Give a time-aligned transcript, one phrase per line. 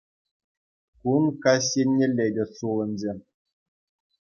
[1.01, 3.15] Кун каҫ еннелле те сулӑнчӗ.